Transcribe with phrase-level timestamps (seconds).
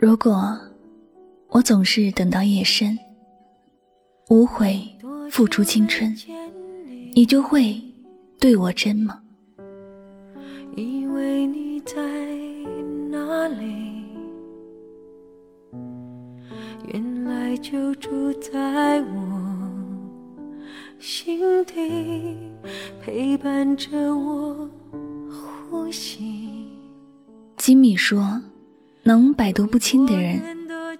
[0.00, 0.56] 如果
[1.48, 2.96] 我总是等到夜深，
[4.30, 4.80] 无悔
[5.28, 6.16] 付出青春，
[7.14, 7.82] 你就会
[8.38, 9.20] 对我真吗？
[10.76, 11.96] 以为你在
[13.10, 14.04] 哪里，
[16.92, 19.42] 原来就住在我
[21.00, 22.36] 心底，
[23.02, 24.70] 陪伴着我
[25.68, 26.68] 呼吸。
[27.56, 28.40] 吉米说。
[29.04, 30.40] 能百毒不侵的人，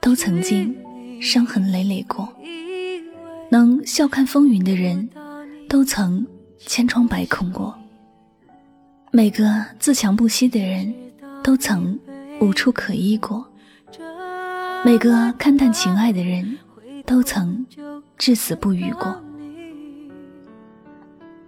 [0.00, 0.76] 都曾经
[1.22, 2.28] 伤痕累累过；
[3.50, 5.08] 能笑看风云的人，
[5.68, 6.26] 都曾
[6.58, 7.74] 千疮百孔过。
[9.10, 10.92] 每个自强不息的人，
[11.42, 11.98] 都曾
[12.40, 13.42] 无处可依过；
[14.84, 16.58] 每个看淡情爱的人，
[17.06, 17.64] 都曾
[18.18, 19.18] 至死不渝过。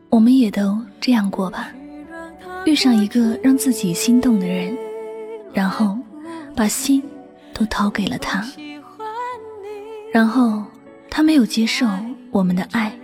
[0.08, 1.70] 我们也都这样过吧？
[2.64, 4.75] 遇上一个让自己心动的人，
[5.53, 5.98] 然后。
[6.57, 7.03] 把心
[7.53, 8.43] 都掏给了他，
[10.11, 10.65] 然后
[11.11, 11.87] 他没有接受
[12.31, 12.99] 我们的爱，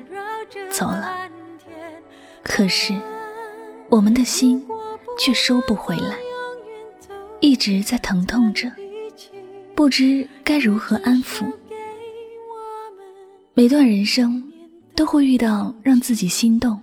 [0.71, 1.29] 走了。
[2.43, 2.95] 可是
[3.91, 4.67] 我们的心
[5.19, 6.17] 却收不回来，
[7.41, 8.73] 一直在疼痛着，
[9.75, 11.45] 不知该如何安抚。
[13.53, 14.43] 每段人生
[14.95, 16.81] 都会遇到让自己心动，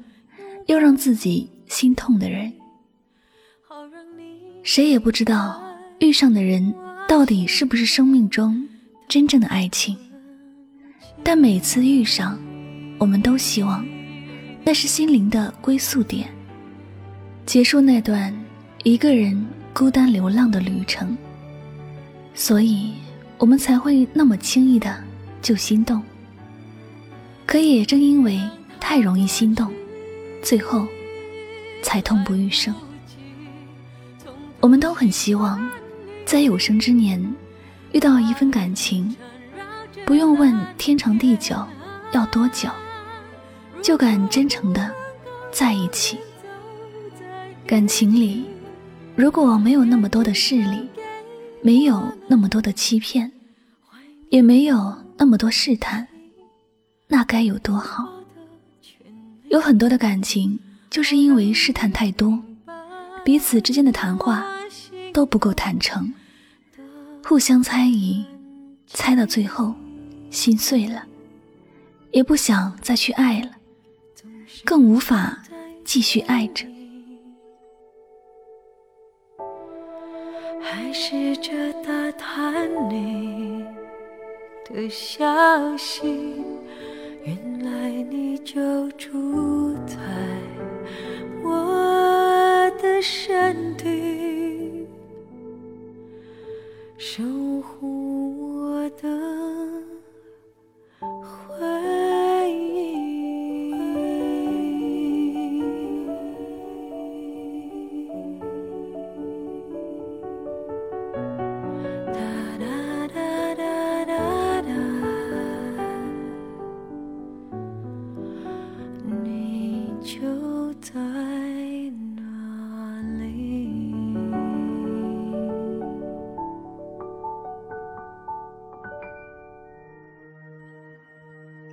[0.67, 2.53] 又让自己心痛的人，
[4.61, 5.65] 谁也不知道。
[5.99, 6.73] 遇上的人
[7.09, 8.65] 到底是不是生命中
[9.09, 9.97] 真正的爱情？
[11.23, 12.39] 但每次遇上，
[12.97, 13.85] 我们都希望
[14.63, 16.29] 那是心灵的归宿点，
[17.45, 18.33] 结束那段
[18.83, 21.17] 一个人孤单流浪的旅程。
[22.33, 22.93] 所以，
[23.37, 25.03] 我们才会那么轻易的
[25.41, 26.01] 就心动。
[27.45, 28.39] 可也正因为
[28.79, 29.69] 太容易心动，
[30.41, 30.87] 最后
[31.81, 32.73] 才痛不欲生。
[34.61, 35.59] 我们都很希望。
[36.29, 37.19] 在有生之年，
[37.91, 39.15] 遇到一份感情，
[40.05, 41.55] 不用问天长地久
[42.11, 42.69] 要多久，
[43.81, 44.93] 就敢真诚的
[45.51, 46.19] 在一起。
[47.65, 48.45] 感情里，
[49.15, 50.87] 如果没有那么多的势力，
[51.63, 53.31] 没有那么多的欺骗，
[54.29, 56.07] 也没有那么多试探，
[57.07, 58.07] 那该有多好？
[59.49, 60.59] 有很多的感情，
[60.91, 62.37] 就是因为试探太多，
[63.25, 64.45] 彼此之间的谈话
[65.11, 66.13] 都不够坦诚。
[67.29, 68.25] 互相猜疑，
[68.87, 69.75] 猜到最后，
[70.31, 71.05] 心碎了，
[72.09, 73.51] 也不想再去爱了，
[74.65, 75.37] 更无法
[75.85, 76.65] 继续爱着。
[80.59, 81.51] 还试着
[81.83, 83.63] 打探你
[84.65, 86.33] 的消息，
[87.23, 89.95] 原来你就住在
[91.43, 94.48] 我的身体。
[96.99, 97.23] 守
[97.61, 97.98] 护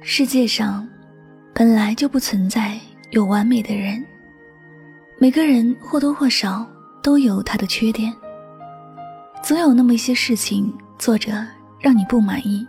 [0.08, 0.88] 世界上
[1.52, 2.78] 本来就不存在
[3.10, 4.06] 有完美的人，
[5.18, 6.64] 每个人或多或少
[7.02, 8.14] 都有他的缺点，
[9.42, 11.44] 总有那么一些事情做着
[11.80, 12.64] 让你不满意。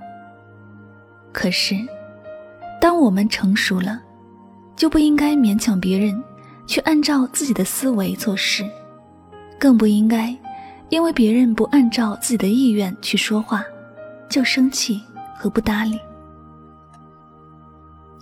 [1.32, 1.76] 可是，
[2.82, 4.02] 当我们成熟了，
[4.76, 6.20] 就不应该勉强别人
[6.66, 8.66] 去按照自己的思维做事，
[9.60, 10.36] 更不应该
[10.90, 13.64] 因为别人不按照自己的意愿去说话，
[14.28, 15.00] 就生气
[15.38, 16.00] 和不搭理。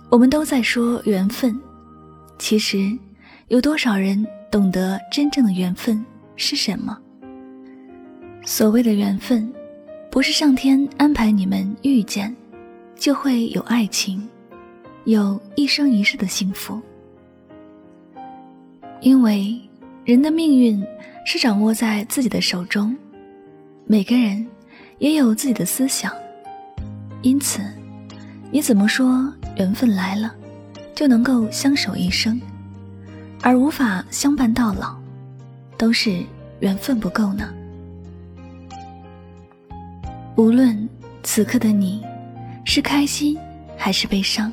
[0.08, 1.58] 我们都在说缘分，
[2.38, 2.96] 其实
[3.48, 6.04] 有多少人懂得真正的缘分
[6.36, 6.96] 是什么？
[8.44, 9.52] 所谓的缘分，
[10.10, 12.34] 不是上天安排你们遇见，
[12.94, 14.26] 就会有爱情，
[15.04, 16.80] 有一生一世的幸福。
[19.00, 19.60] 因为
[20.04, 20.82] 人的命运
[21.26, 22.96] 是掌握在自己的手中，
[23.86, 24.46] 每个人
[24.98, 26.12] 也有自己的思想，
[27.22, 27.60] 因此，
[28.56, 30.34] 你怎么说缘分来了，
[30.94, 32.40] 就能够相守一生？
[33.42, 34.96] 而无法相伴到老，
[35.76, 36.24] 都是
[36.60, 37.52] 缘分不够呢。
[40.36, 40.88] 无论
[41.22, 42.02] 此刻的你
[42.64, 43.36] 是开心
[43.76, 44.50] 还是悲伤，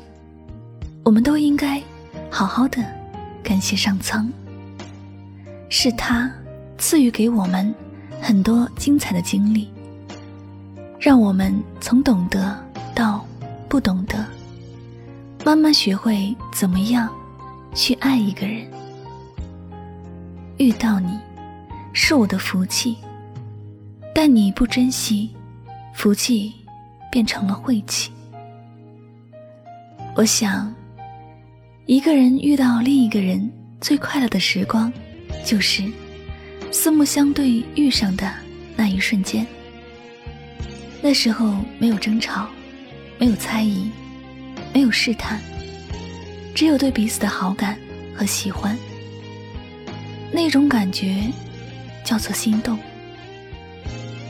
[1.02, 1.82] 我们都应该
[2.30, 2.84] 好好的
[3.42, 4.30] 感谢上苍。
[5.70, 6.30] 是他
[6.76, 7.74] 赐予给我们
[8.20, 9.70] 很多精彩的经历，
[11.00, 12.54] 让我们从懂得
[12.94, 13.24] 到
[13.74, 14.24] 不懂得，
[15.44, 17.12] 慢慢学会怎么样
[17.74, 18.64] 去爱一个人。
[20.58, 21.18] 遇到你，
[21.92, 22.96] 是我的福气，
[24.14, 25.28] 但你不珍惜，
[25.92, 26.52] 福气
[27.10, 28.12] 变成了晦气。
[30.14, 30.72] 我想，
[31.86, 33.50] 一个人遇到另一个人
[33.80, 34.92] 最快乐的时光，
[35.44, 35.82] 就是
[36.70, 38.32] 四目相对遇上的
[38.76, 39.44] 那一瞬间。
[41.02, 42.46] 那时候没有争吵，
[43.24, 43.90] 没有猜疑，
[44.74, 45.40] 没有试探，
[46.54, 47.74] 只有对彼此的好感
[48.14, 48.76] 和喜欢。
[50.30, 51.32] 那种感觉
[52.04, 52.78] 叫做心动。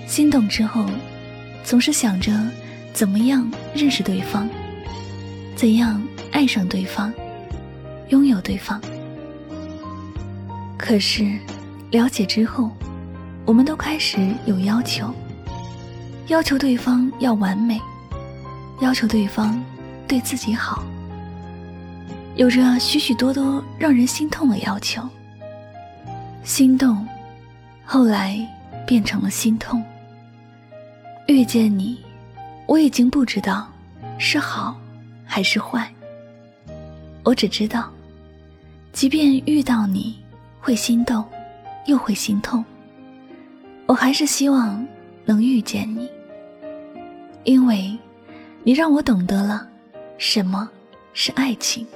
[0.06, 0.86] 心动之后，
[1.64, 2.32] 总是想着
[2.92, 4.48] 怎么样认识对方，
[5.56, 6.00] 怎样
[6.30, 7.12] 爱上对方，
[8.10, 8.80] 拥有对方。
[10.78, 11.36] 可是
[11.90, 12.70] 了解之后，
[13.44, 15.12] 我们都开始有要求，
[16.28, 17.76] 要求对方要完美，
[18.80, 19.62] 要求对方
[20.06, 20.82] 对自己好，
[22.36, 25.02] 有着许许多多让人心痛的要求。
[26.42, 27.06] 心动，
[27.84, 28.38] 后来
[28.86, 29.82] 变成了心痛。
[31.26, 31.98] 遇见你，
[32.66, 33.66] 我已经不知道
[34.18, 34.78] 是好
[35.24, 35.90] 还是坏。
[37.22, 37.90] 我只知道，
[38.92, 40.22] 即便遇到你
[40.60, 41.24] 会心动，
[41.86, 42.62] 又会心痛，
[43.86, 44.86] 我还是希望
[45.24, 46.06] 能遇见你，
[47.44, 47.96] 因为
[48.66, 49.68] 你让我懂得了
[50.16, 50.68] 什么
[51.12, 51.86] 是爱情。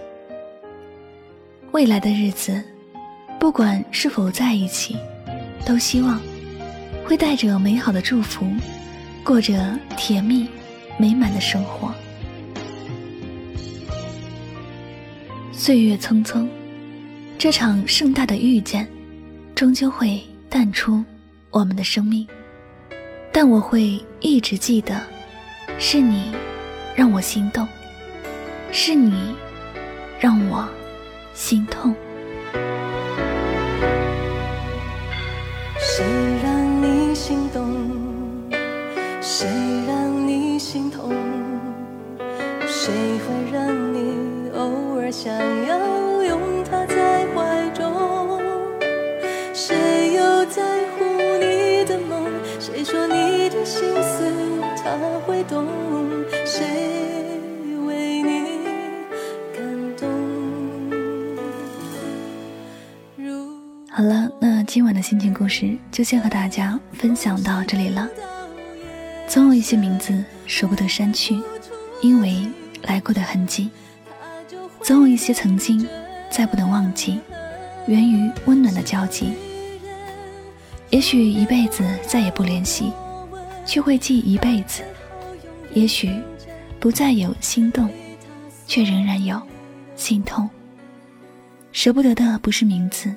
[1.72, 2.62] 未来的日子。
[3.40, 4.96] 不管是否在一起，
[5.64, 6.20] 都希望
[7.06, 8.44] 会带着美好的祝福，
[9.22, 10.48] 过着甜蜜
[10.98, 11.94] 美满的生活。
[15.52, 16.48] 岁月匆匆，
[17.38, 18.88] 这场盛大的遇见，
[19.54, 21.04] 终究会淡出
[21.50, 22.26] 我们的生命。
[23.32, 25.00] 但我会一直记得，
[25.78, 26.32] 是你
[26.98, 27.64] 让我心动，
[28.72, 29.36] 是你
[30.18, 30.68] 让我
[31.32, 31.94] 心痛。
[35.78, 36.04] 谁
[36.42, 37.70] 让你心动？
[39.20, 39.46] 谁
[39.86, 41.14] 让你心痛？
[42.66, 45.32] 谁会让你偶尔想
[45.66, 45.78] 要
[46.24, 48.42] 拥他在怀中？
[49.54, 50.60] 谁又在
[50.96, 51.04] 乎
[51.38, 52.26] 你的梦？
[52.58, 54.32] 谁说你的心思
[54.82, 55.64] 他会懂？
[64.68, 68.06] 今晚的心情故事就先和大家分享到这里了。
[69.26, 71.40] 总有一些名字舍不得删去，
[72.02, 72.46] 因为
[72.82, 73.70] 来过的痕迹；
[74.82, 75.88] 总有一些曾经
[76.30, 77.18] 再不能忘记，
[77.86, 79.32] 源于温暖的交集。
[80.90, 82.92] 也许一辈子再也不联系，
[83.64, 84.82] 却会记一辈子；
[85.72, 86.12] 也许
[86.78, 87.88] 不再有心动，
[88.66, 89.40] 却仍然有
[89.96, 90.46] 心痛。
[91.72, 93.10] 舍不得的不是名字。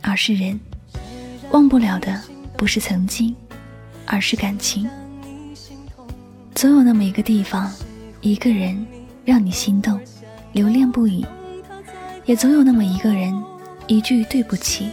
[0.00, 0.58] 而是人
[1.50, 2.20] 忘不了的，
[2.56, 3.34] 不是曾经，
[4.04, 4.88] 而是感情。
[6.54, 7.72] 总有那么一个地方，
[8.20, 8.86] 一个人
[9.24, 9.98] 让你心动，
[10.52, 11.24] 留恋不已；
[12.26, 13.34] 也总有那么一个人，
[13.86, 14.90] 一句对不起，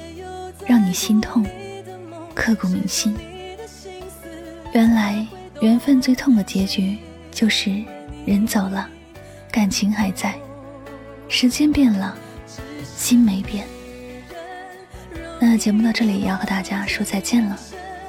[0.66, 1.46] 让你心痛，
[2.34, 3.16] 刻骨铭心。
[4.74, 5.26] 原来
[5.62, 6.98] 缘分最痛的结局，
[7.32, 7.84] 就是
[8.26, 8.88] 人走了，
[9.52, 10.32] 感情还在；
[11.28, 12.16] 时间变了，
[12.96, 13.66] 心没变。
[15.40, 17.58] 那节目到这里也要和大家说再见了，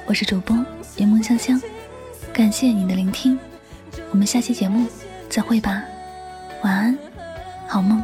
[0.05, 0.55] 我是主播
[0.95, 1.61] 柠檬香香，
[2.33, 3.37] 感谢你的聆听，
[4.11, 4.87] 我们下期节目
[5.29, 5.83] 再会吧，
[6.63, 6.97] 晚安，
[7.67, 8.03] 好梦。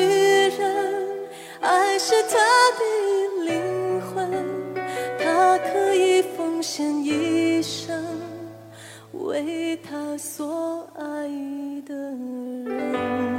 [0.00, 1.28] 女人
[1.60, 2.38] 爱是她
[2.78, 4.30] 的灵魂
[5.18, 8.02] 她可以奉献一生
[9.12, 11.04] 为她所爱
[11.86, 11.94] 的
[12.64, 13.29] 人。